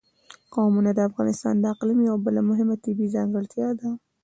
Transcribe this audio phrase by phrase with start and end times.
[0.53, 3.89] قومونه د افغانستان د اقلیم یوه بله مهمه طبیعي ځانګړتیا ده.